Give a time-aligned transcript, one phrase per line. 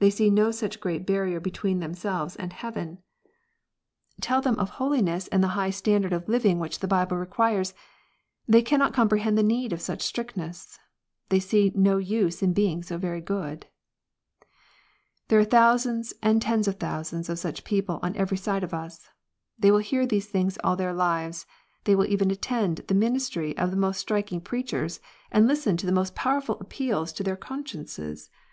[0.00, 2.98] They see no such great barrier between themselves and heaven.
[4.16, 4.24] 120 KNOTS UNTIED.
[4.24, 7.16] i Tell them of holiness, and the high standard of living which I the Bible
[7.18, 7.72] requires.
[8.48, 10.76] They cannot comprehend the need of such Istrictness.
[11.28, 13.66] They see no use in being so very good.
[14.40, 14.46] 1
[15.28, 19.08] There are thousands and tens of thousands of such people on every side of us.
[19.56, 21.46] They will hear these things all their lives.
[21.84, 24.98] They will even attend the ministry of the most striking preachers,
[25.30, 28.30] and listen to the most powerful appeals to their consciences.